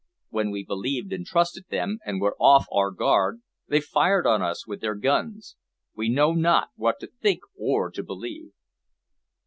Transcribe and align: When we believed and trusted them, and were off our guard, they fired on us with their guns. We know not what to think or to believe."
When 0.31 0.49
we 0.49 0.63
believed 0.65 1.13
and 1.13 1.23
trusted 1.27 1.65
them, 1.69 1.99
and 2.03 2.19
were 2.19 2.35
off 2.39 2.65
our 2.73 2.89
guard, 2.89 3.43
they 3.67 3.79
fired 3.79 4.25
on 4.25 4.41
us 4.41 4.65
with 4.65 4.81
their 4.81 4.95
guns. 4.95 5.57
We 5.95 6.09
know 6.09 6.31
not 6.33 6.69
what 6.75 6.99
to 7.01 7.07
think 7.21 7.41
or 7.55 7.91
to 7.91 8.01
believe." 8.01 8.51